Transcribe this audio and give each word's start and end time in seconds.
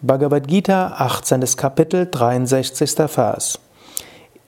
Bhagavad 0.00 0.46
Gita, 0.46 0.94
18. 0.96 1.40
Kapitel, 1.56 2.06
63. 2.06 3.08
Vers. 3.08 3.58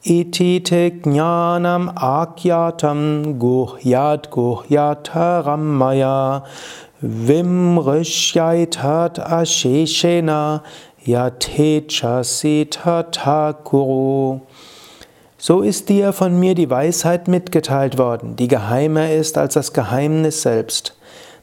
Iti 0.04 0.62
te 0.62 0.91
jnanam 0.91 1.92
akyatam 1.96 3.37
guhyat 3.37 4.30
guhyataram 4.30 5.76
maya 5.76 6.44
vimrishyaitat 7.02 9.18
asheshena 9.18 10.62
yatechasita 11.04 13.10
takuru. 13.10 14.42
So 15.37 15.62
ist 15.62 15.88
dir 15.88 16.12
von 16.12 16.38
mir 16.38 16.55
die 16.55 16.70
Weisheit 16.70 17.27
mitgeteilt 17.27 17.98
worden, 17.98 18.37
die 18.37 18.46
geheimer 18.46 19.10
ist 19.10 19.37
als 19.37 19.55
das 19.55 19.73
Geheimnis 19.73 20.42
selbst. 20.42 20.96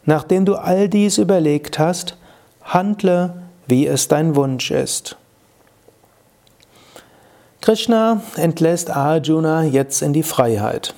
Nachdem 0.06 0.46
du 0.46 0.56
all 0.56 0.88
dies 0.88 1.18
überlegt 1.18 1.78
hast, 1.78 2.16
handle 2.64 3.47
wie 3.68 3.88
es 3.88 4.08
dein 4.08 4.36
Wunsch 4.36 4.72
ist. 4.72 5.16
Krishna 7.62 8.22
entlässt 8.38 8.96
Arjuna 8.96 9.64
jetzt 9.64 10.02
in 10.02 10.14
die 10.14 10.24
Freiheit. 10.24 10.96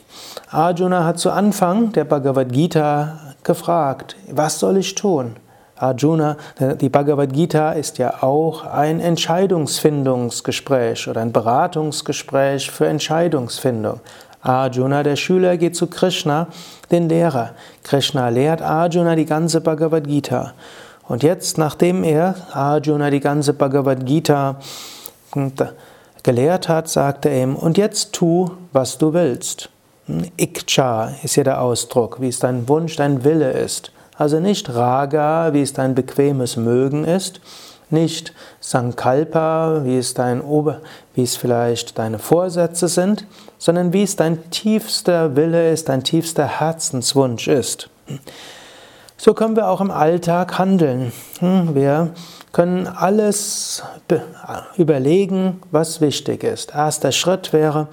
Arjuna 0.52 1.04
hat 1.04 1.20
zu 1.20 1.32
Anfang 1.32 1.92
der 1.94 2.06
Bhagavad 2.06 2.52
Gita 2.52 3.20
gefragt, 3.44 4.16
was 4.32 4.60
soll 4.60 4.78
ich 4.78 4.96
tun? 4.96 5.36
Arjuna, 5.76 6.38
die 6.82 6.90
Bhagavad 6.90 7.34
Gita 7.34 7.72
ist 7.72 7.98
ja 7.98 8.22
auch 8.22 8.66
ein 8.66 9.00
Entscheidungsfindungsgespräch 9.00 11.08
oder 11.08 11.22
ein 11.22 11.32
Beratungsgespräch 11.32 12.70
für 12.70 12.88
Entscheidungsfindung. 12.88 14.02
Arjuna, 14.42 15.04
der 15.04 15.16
Schüler, 15.16 15.58
geht 15.58 15.76
zu 15.76 15.88
Krishna, 15.88 16.48
den 16.92 17.10
Lehrer. 17.10 17.52
Krishna 17.84 18.30
lehrt 18.30 18.62
Arjuna 18.62 19.16
die 19.16 19.26
ganze 19.26 19.62
Bhagavad 19.62 20.06
Gita. 20.06 20.54
Und 21.10 21.24
jetzt, 21.24 21.58
nachdem 21.58 22.04
er 22.04 22.36
Arjuna 22.54 23.10
die 23.10 23.20
ganze 23.20 23.54
Bhagavad 23.54 24.06
Gita 24.06 24.58
gelehrt 26.24 26.70
hat, 26.70 26.88
sagte 26.88 27.30
er 27.30 27.44
ihm, 27.44 27.56
und 27.56 27.78
jetzt 27.78 28.14
tu, 28.14 28.52
was 28.72 29.00
du 29.00 29.12
willst. 29.14 29.70
Ikcha 30.38 31.16
ist 31.24 31.34
hier 31.34 31.44
der 31.44 31.62
Ausdruck, 31.62 32.22
wie 32.22 32.30
es 32.30 32.40
dein 32.40 32.70
Wunsch, 32.70 32.96
dein 32.96 33.24
Wille 33.24 33.52
ist. 33.52 33.92
Also 34.18 34.40
nicht 34.40 34.74
Raga, 34.74 35.52
wie 35.54 35.64
es 35.64 35.74
dein 35.74 35.96
bequemes 35.96 36.58
Mögen 36.58 37.06
ist, 37.06 37.42
nicht 37.90 38.34
Sankalpa, 38.60 39.82
wie 39.84 39.98
es 39.98 40.14
dein 40.14 40.42
Ober, 40.42 40.82
wie 41.16 41.24
es 41.24 41.36
vielleicht 41.36 41.98
deine 41.98 42.20
Vorsätze 42.20 42.88
sind, 42.88 43.26
sondern 43.58 43.94
wie 43.94 44.04
es 44.04 44.16
dein 44.16 44.52
tiefster 44.52 45.36
Wille 45.36 45.72
ist, 45.72 45.90
dein 45.90 46.04
tiefster 46.04 46.46
Herzenswunsch 46.46 47.48
ist. 47.48 47.90
So 49.22 49.34
können 49.34 49.58
wir 49.58 49.68
auch 49.68 49.82
im 49.82 49.92
Alltag 49.92 50.58
handeln. 50.58 51.12
Hm, 51.40 51.76
wir 51.76 52.12
können 52.54 52.88
alles 52.88 53.84
überlegen, 54.78 55.62
was 55.72 56.00
wichtig 56.00 56.46
ist. 56.46 56.74
Erster 56.74 57.12
Schritt 57.12 57.52
wäre, 57.52 57.90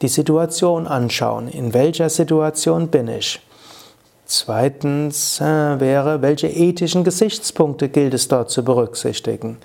die 0.00 0.08
Situation 0.08 0.86
anschauen. 0.86 1.48
In 1.48 1.74
welcher 1.74 2.08
Situation 2.08 2.88
bin 2.88 3.08
ich? 3.08 3.42
Zweitens 4.24 5.42
äh, 5.42 5.78
wäre, 5.78 6.22
welche 6.22 6.48
ethischen 6.48 7.04
Gesichtspunkte 7.04 7.90
gilt 7.90 8.14
es 8.14 8.28
dort 8.28 8.50
zu 8.50 8.64
berücksichtigen? 8.64 9.58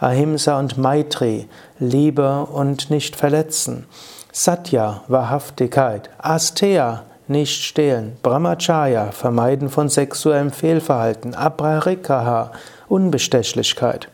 Ahimsa 0.00 0.58
und 0.58 0.78
Maitri, 0.78 1.48
Liebe 1.78 2.46
und 2.50 2.88
nicht 2.88 3.14
verletzen. 3.14 3.84
Satya, 4.32 5.02
Wahrhaftigkeit. 5.08 6.08
Asteya, 6.16 7.02
nicht 7.28 7.62
stehlen, 7.62 8.16
Brahmacharya, 8.22 9.10
Vermeiden 9.12 9.68
von 9.68 9.88
sexuellem 9.88 10.50
Fehlverhalten, 10.50 11.34
Abrarikaha, 11.34 12.52
Unbestechlichkeit. 12.88 14.08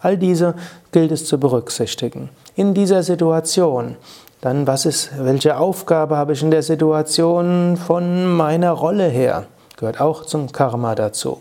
All 0.00 0.16
diese 0.16 0.54
gilt 0.90 1.12
es 1.12 1.26
zu 1.26 1.38
berücksichtigen. 1.38 2.28
In 2.54 2.74
dieser 2.74 3.02
Situation, 3.02 3.96
dann 4.40 4.66
was 4.66 4.86
ist, 4.86 5.10
welche 5.18 5.56
Aufgabe 5.56 6.16
habe 6.16 6.32
ich 6.32 6.42
in 6.42 6.50
der 6.50 6.62
Situation 6.62 7.76
von 7.76 8.26
meiner 8.26 8.72
Rolle 8.72 9.08
her? 9.08 9.46
Gehört 9.76 10.00
auch 10.00 10.24
zum 10.26 10.50
Karma 10.52 10.94
dazu. 10.94 11.40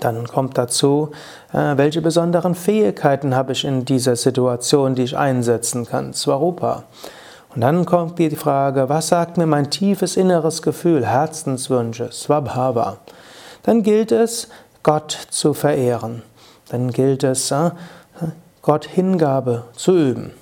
Dann 0.00 0.28
kommt 0.28 0.56
dazu, 0.56 1.10
äh, 1.52 1.76
welche 1.76 2.00
besonderen 2.00 2.54
Fähigkeiten 2.54 3.34
habe 3.34 3.52
ich 3.52 3.64
in 3.64 3.84
dieser 3.84 4.14
Situation, 4.14 4.94
die 4.94 5.02
ich 5.02 5.16
einsetzen 5.16 5.86
kann? 5.86 6.14
Swarupa. 6.14 6.84
Und 7.54 7.62
dann 7.62 7.86
kommt 7.86 8.18
die 8.18 8.30
Frage, 8.30 8.88
was 8.88 9.08
sagt 9.08 9.36
mir 9.36 9.46
mein 9.46 9.70
tiefes 9.70 10.16
inneres 10.16 10.62
Gefühl, 10.62 11.06
Herzenswünsche, 11.06 12.10
Swabhava? 12.12 12.98
Dann 13.62 13.82
gilt 13.82 14.12
es, 14.12 14.48
Gott 14.82 15.12
zu 15.30 15.54
verehren. 15.54 16.22
Dann 16.68 16.90
gilt 16.90 17.24
es, 17.24 17.50
äh, 17.50 17.70
Gott 18.62 18.86
Hingabe 18.86 19.64
zu 19.74 19.92
üben. 19.92 20.32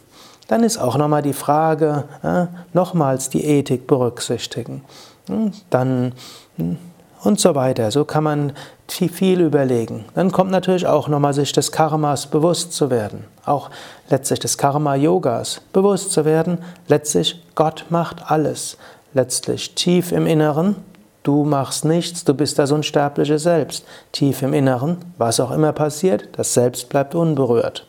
Dann 0.49 0.63
ist 0.63 0.79
auch 0.79 0.97
nochmal 0.97 1.23
die 1.23 1.33
Frage, 1.33 2.05
äh, 2.23 2.47
nochmals 2.73 3.31
die 3.31 3.45
Ethik 3.45 3.87
berücksichtigen. 3.87 4.85
Hm, 5.29 5.53
dann 5.71 6.13
hm, 6.57 6.79
und 7.27 7.41
so 7.41 7.55
weiter. 7.55 7.91
So 7.91 8.05
kann 8.05 8.25
man 8.25 8.53
viel 8.89 9.41
überlegen. 9.41 10.05
Dann 10.15 10.31
kommt 10.31 10.53
natürlich 10.53 10.87
auch 10.87 11.09
nochmal 11.09 11.35
sich 11.35 11.53
des 11.53 11.73
Karmas 11.73 12.29
bewusst 12.29 12.73
zu 12.73 12.89
werden. 12.89 13.25
Auch 13.45 13.69
letztlich 14.09 14.39
des 14.39 14.57
Karma-Yogas 14.57 15.61
bewusst 15.73 16.13
zu 16.13 16.25
werden. 16.25 16.59
Letztlich, 16.87 17.43
Gott 17.57 17.87
macht 17.91 18.31
alles. 18.31 18.79
Letztlich 19.13 19.75
tief 19.75 20.13
im 20.13 20.27
Inneren, 20.27 20.77
du 21.25 21.45
machst 21.45 21.85
nichts, 21.85 22.25
du 22.25 22.33
bist 22.33 22.59
das 22.59 22.71
unsterbliche 22.71 23.39
Selbst. 23.39 23.85
Tief 24.13 24.43
im 24.43 24.55
Inneren, 24.55 24.99
was 25.19 25.41
auch 25.41 25.51
immer 25.51 25.73
passiert, 25.73 26.29
das 26.37 26.55
Selbst 26.55 26.89
bleibt 26.89 27.15
unberührt. 27.15 27.87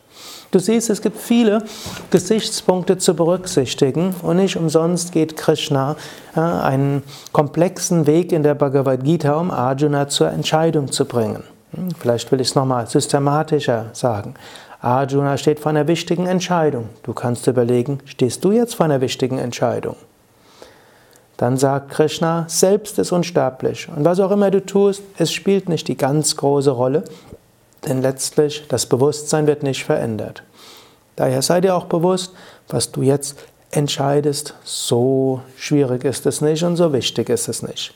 Du 0.50 0.58
siehst, 0.58 0.88
es 0.88 1.02
gibt 1.02 1.18
viele 1.18 1.62
Gesichtspunkte 2.10 2.96
zu 2.96 3.14
berücksichtigen 3.14 4.14
und 4.22 4.36
nicht 4.36 4.56
umsonst 4.56 5.12
geht 5.12 5.36
Krishna 5.36 5.96
äh, 6.34 6.40
einen 6.40 7.02
komplexen 7.32 8.06
Weg 8.06 8.32
in 8.32 8.42
der 8.42 8.54
Bhagavad 8.54 9.04
Gita, 9.04 9.34
um 9.38 9.50
Arjuna 9.50 10.08
zur 10.08 10.30
Entscheidung 10.30 10.90
zu 10.90 11.04
bringen. 11.04 11.42
Hm, 11.74 11.90
vielleicht 11.98 12.32
will 12.32 12.40
ich 12.40 12.48
es 12.48 12.54
nochmal 12.54 12.86
systematischer 12.86 13.86
sagen. 13.92 14.34
Arjuna 14.80 15.36
steht 15.36 15.60
vor 15.60 15.70
einer 15.70 15.86
wichtigen 15.86 16.26
Entscheidung. 16.26 16.88
Du 17.02 17.12
kannst 17.12 17.46
überlegen, 17.46 17.98
stehst 18.04 18.44
du 18.44 18.52
jetzt 18.52 18.76
vor 18.76 18.84
einer 18.84 19.00
wichtigen 19.00 19.38
Entscheidung? 19.38 19.96
Dann 21.36 21.56
sagt 21.56 21.90
Krishna, 21.90 22.46
selbst 22.48 22.98
ist 22.98 23.12
unsterblich. 23.12 23.88
Und 23.94 24.04
was 24.04 24.18
auch 24.18 24.30
immer 24.30 24.50
du 24.50 24.64
tust, 24.64 25.02
es 25.18 25.32
spielt 25.32 25.68
nicht 25.68 25.86
die 25.88 25.96
ganz 25.96 26.36
große 26.36 26.70
Rolle. 26.70 27.04
Denn 27.86 28.02
letztlich, 28.02 28.64
das 28.68 28.86
Bewusstsein 28.86 29.46
wird 29.46 29.62
nicht 29.62 29.84
verändert. 29.84 30.42
Daher 31.16 31.42
sei 31.42 31.60
dir 31.60 31.74
auch 31.76 31.86
bewusst, 31.86 32.32
was 32.68 32.92
du 32.92 33.02
jetzt 33.02 33.38
entscheidest, 33.70 34.54
so 34.64 35.42
schwierig 35.56 36.04
ist 36.04 36.26
es 36.26 36.40
nicht 36.40 36.62
und 36.62 36.76
so 36.76 36.92
wichtig 36.92 37.28
ist 37.28 37.48
es 37.48 37.62
nicht. 37.62 37.94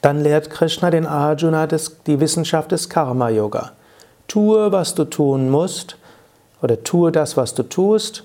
Dann 0.00 0.20
lehrt 0.20 0.50
Krishna 0.50 0.90
den 0.90 1.06
Arjuna 1.06 1.66
die 1.66 2.20
Wissenschaft 2.20 2.72
des 2.72 2.88
Karma-Yoga. 2.88 3.72
Tue, 4.26 4.72
was 4.72 4.94
du 4.94 5.04
tun 5.04 5.48
musst, 5.48 5.96
oder 6.60 6.82
tue 6.82 7.12
das, 7.12 7.36
was 7.36 7.54
du 7.54 7.62
tust, 7.62 8.24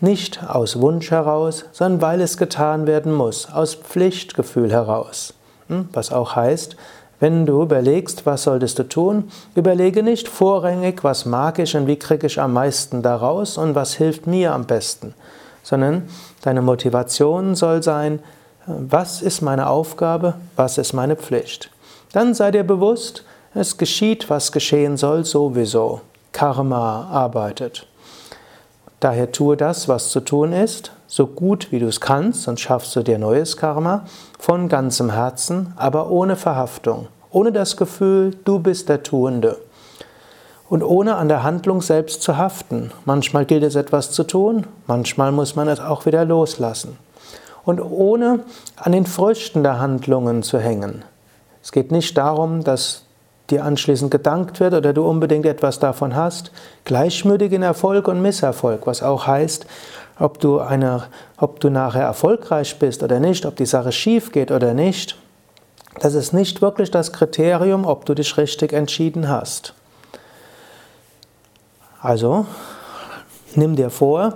nicht 0.00 0.42
aus 0.42 0.80
Wunsch 0.80 1.10
heraus, 1.10 1.64
sondern 1.72 2.02
weil 2.02 2.20
es 2.20 2.36
getan 2.36 2.86
werden 2.86 3.12
muss, 3.12 3.48
aus 3.50 3.74
Pflichtgefühl 3.74 4.72
heraus. 4.72 5.34
Hm? 5.68 5.88
Was 5.92 6.10
auch 6.10 6.34
heißt, 6.34 6.76
wenn 7.22 7.46
du 7.46 7.62
überlegst, 7.62 8.26
was 8.26 8.42
solltest 8.42 8.80
du 8.80 8.82
tun, 8.82 9.30
überlege 9.54 10.02
nicht 10.02 10.26
vorrangig, 10.26 11.04
was 11.04 11.24
mag 11.24 11.60
ich 11.60 11.76
und 11.76 11.86
wie 11.86 11.96
kriege 11.96 12.26
ich 12.26 12.40
am 12.40 12.52
meisten 12.52 13.00
daraus 13.00 13.56
und 13.58 13.76
was 13.76 13.94
hilft 13.94 14.26
mir 14.26 14.52
am 14.52 14.66
besten, 14.66 15.14
sondern 15.62 16.08
deine 16.42 16.62
Motivation 16.62 17.54
soll 17.54 17.80
sein, 17.80 18.18
was 18.66 19.22
ist 19.22 19.40
meine 19.40 19.68
Aufgabe, 19.68 20.34
was 20.56 20.78
ist 20.78 20.94
meine 20.94 21.14
Pflicht. 21.14 21.70
Dann 22.12 22.34
sei 22.34 22.50
dir 22.50 22.64
bewusst, 22.64 23.24
es 23.54 23.78
geschieht, 23.78 24.28
was 24.28 24.50
geschehen 24.50 24.96
soll, 24.96 25.24
sowieso. 25.24 26.00
Karma 26.32 27.06
arbeitet. 27.08 27.86
Daher 28.98 29.30
tue 29.30 29.56
das, 29.56 29.86
was 29.86 30.08
zu 30.08 30.18
tun 30.18 30.52
ist, 30.52 30.90
so 31.12 31.26
gut 31.26 31.70
wie 31.70 31.78
du 31.78 31.88
es 31.88 32.00
kannst, 32.00 32.44
sonst 32.44 32.62
schaffst 32.62 32.96
du 32.96 33.02
dir 33.02 33.18
neues 33.18 33.58
Karma, 33.58 34.06
von 34.38 34.70
ganzem 34.70 35.10
Herzen, 35.10 35.74
aber 35.76 36.10
ohne 36.10 36.36
Verhaftung, 36.36 37.08
ohne 37.30 37.52
das 37.52 37.76
Gefühl, 37.76 38.34
du 38.46 38.58
bist 38.60 38.88
der 38.88 39.02
Tuende. 39.02 39.58
Und 40.70 40.82
ohne 40.82 41.16
an 41.16 41.28
der 41.28 41.42
Handlung 41.42 41.82
selbst 41.82 42.22
zu 42.22 42.38
haften. 42.38 42.92
Manchmal 43.04 43.44
gilt 43.44 43.62
es 43.62 43.74
etwas 43.74 44.10
zu 44.12 44.24
tun, 44.24 44.66
manchmal 44.86 45.32
muss 45.32 45.54
man 45.54 45.68
es 45.68 45.80
auch 45.80 46.06
wieder 46.06 46.24
loslassen. 46.24 46.96
Und 47.62 47.82
ohne 47.82 48.40
an 48.76 48.92
den 48.92 49.04
Früchten 49.04 49.62
der 49.62 49.78
Handlungen 49.78 50.42
zu 50.42 50.58
hängen. 50.58 51.04
Es 51.62 51.72
geht 51.72 51.92
nicht 51.92 52.16
darum, 52.16 52.64
dass 52.64 53.04
dir 53.50 53.64
anschließend 53.64 54.10
gedankt 54.10 54.60
wird 54.60 54.74
oder 54.74 54.92
du 54.92 55.06
unbedingt 55.06 55.46
etwas 55.46 55.78
davon 55.78 56.14
hast. 56.14 56.52
Gleichmütigen 56.84 57.62
Erfolg 57.62 58.08
und 58.08 58.22
Misserfolg, 58.22 58.86
was 58.86 59.02
auch 59.02 59.26
heißt, 59.26 59.66
ob 60.18 60.38
du, 60.40 60.60
eine, 60.60 61.04
ob 61.36 61.60
du 61.60 61.70
nachher 61.70 62.02
erfolgreich 62.02 62.78
bist 62.78 63.02
oder 63.02 63.20
nicht, 63.20 63.44
ob 63.46 63.56
die 63.56 63.66
Sache 63.66 63.92
schief 63.92 64.32
geht 64.32 64.50
oder 64.50 64.74
nicht, 64.74 65.16
das 66.00 66.14
ist 66.14 66.32
nicht 66.32 66.62
wirklich 66.62 66.90
das 66.90 67.12
Kriterium, 67.12 67.84
ob 67.84 68.06
du 68.06 68.14
dich 68.14 68.36
richtig 68.36 68.72
entschieden 68.72 69.28
hast. 69.28 69.74
Also, 72.00 72.46
nimm 73.54 73.76
dir 73.76 73.90
vor, 73.90 74.34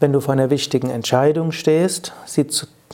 wenn 0.00 0.12
du 0.12 0.20
vor 0.20 0.34
einer 0.34 0.50
wichtigen 0.50 0.90
Entscheidung 0.90 1.52
stehst, 1.52 2.12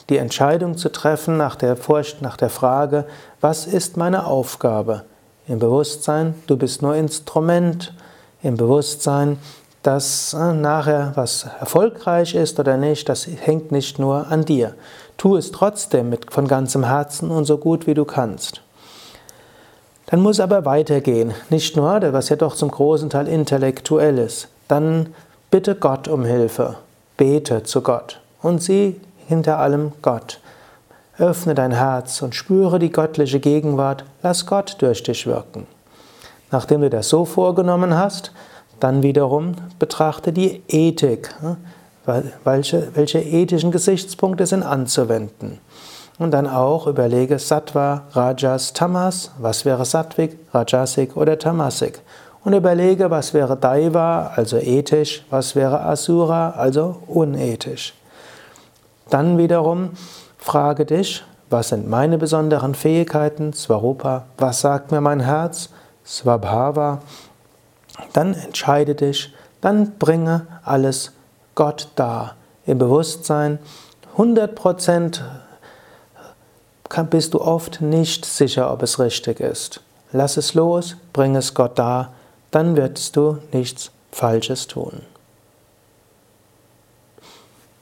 die 0.09 0.17
Entscheidung 0.17 0.77
zu 0.77 0.91
treffen 0.91 1.37
nach 1.37 1.57
der, 1.57 1.77
nach 2.21 2.37
der 2.37 2.51
Frage, 2.51 3.07
was 3.41 3.67
ist 3.67 3.97
meine 3.97 4.27
Aufgabe? 4.27 5.05
Im 5.47 5.59
Bewusstsein, 5.59 6.35
du 6.47 6.57
bist 6.57 6.83
nur 6.83 6.95
Instrument. 6.95 7.93
Im 8.43 8.57
Bewusstsein, 8.57 9.39
dass 9.83 10.35
äh, 10.35 10.53
nachher 10.53 11.13
was 11.15 11.47
erfolgreich 11.61 12.35
ist 12.35 12.59
oder 12.59 12.77
nicht, 12.77 13.09
das 13.09 13.27
hängt 13.27 13.71
nicht 13.71 13.99
nur 13.99 14.29
an 14.29 14.45
dir. 14.45 14.75
Tu 15.17 15.37
es 15.37 15.53
trotzdem 15.53 16.09
mit, 16.11 16.33
von 16.33 16.49
ganzem 16.49 16.85
Herzen 16.85 17.31
und 17.31 17.45
so 17.45 17.59
gut 17.59 17.87
wie 17.87 17.95
du 17.95 18.05
kannst. 18.05 18.63
Dann 20.07 20.21
muss 20.21 20.41
aber 20.41 20.65
weitergehen. 20.65 21.33
Nicht 21.51 21.77
nur, 21.77 22.01
was 22.13 22.29
ja 22.29 22.37
doch 22.37 22.55
zum 22.55 22.71
großen 22.71 23.11
Teil 23.11 23.29
intellektuell 23.29 24.19
ist. 24.19 24.49
Dann 24.69 25.15
bitte 25.51 25.75
Gott 25.75 26.09
um 26.09 26.25
Hilfe. 26.25 26.77
Bete 27.17 27.63
zu 27.63 27.81
Gott 27.81 28.21
und 28.43 28.63
sieh 28.63 29.01
hinter 29.27 29.59
allem 29.59 29.93
Gott. 30.03 30.41
Öffne 31.19 31.55
dein 31.55 31.73
Herz 31.73 32.23
und 32.23 32.35
spüre 32.35 32.79
die 32.79 32.91
göttliche 32.91 33.39
Gegenwart. 33.39 34.05
Lass 34.23 34.47
Gott 34.47 34.77
durch 34.81 35.03
dich 35.03 35.27
wirken. 35.27 35.67
Nachdem 36.51 36.81
du 36.81 36.91
das 36.91 37.09
so 37.09 37.25
vorgenommen 37.25 37.97
hast, 37.97 38.33
dann 38.81 39.03
wiederum 39.03 39.55
betrachte 39.79 40.33
die 40.33 40.63
Ethik. 40.69 41.35
Welche, 42.45 42.89
welche 42.95 43.21
ethischen 43.21 43.71
Gesichtspunkte 43.71 44.47
sind 44.47 44.63
anzuwenden? 44.63 45.59
Und 46.19 46.33
dann 46.33 46.47
auch 46.47 46.87
überlege 46.87 47.39
Sattva, 47.39 48.03
Rajas, 48.13 48.73
Tamas. 48.73 49.33
Was 49.39 49.65
wäre 49.65 49.85
Sattvik, 49.85 50.39
Rajasik 50.53 51.17
oder 51.17 51.39
Tamasik? 51.39 52.01
Und 52.45 52.53
überlege, 52.53 53.11
was 53.11 53.33
wäre 53.33 53.57
Daiva, 53.57 54.33
also 54.37 54.59
ethisch, 54.59 55.25
was 55.31 55.57
wäre 55.57 55.81
Asura, 55.81 56.51
also 56.51 56.97
unethisch. 57.07 57.95
Dann 59.09 59.39
wiederum 59.39 59.91
frage 60.45 60.85
dich, 60.85 61.25
was 61.51 61.71
sind 61.71 61.89
meine 61.89 62.19
besonderen 62.19 62.75
Fähigkeiten, 62.75 63.53
Swarupa, 63.53 64.27
was 64.39 64.61
sagt 64.61 64.93
mir 64.93 65.01
mein 65.01 65.21
Herz, 65.21 65.71
Swabhava. 66.07 67.01
Dann 68.13 68.35
entscheide 68.35 68.95
dich, 68.95 69.33
dann 69.61 69.99
bringe 69.99 70.47
alles 70.65 71.13
Gott 71.55 71.89
dar. 71.97 72.37
Im 72.67 72.79
Bewusstsein 72.79 73.59
100% 74.17 75.21
bist 77.11 77.35
du 77.35 77.41
oft 77.41 77.81
nicht 77.81 78.25
sicher, 78.25 78.73
ob 78.73 78.83
es 78.83 78.99
richtig 78.99 79.41
ist. 79.41 79.81
Lass 80.13 80.37
es 80.37 80.55
los, 80.55 80.97
bring 81.13 81.37
es 81.37 81.55
Gott 81.55 81.79
dar 81.79 82.11
dann 82.55 82.77
wirst 82.77 83.17
du 83.17 83.39
nichts 83.53 83.91
Falsches 84.13 84.69
tun. 84.69 85.03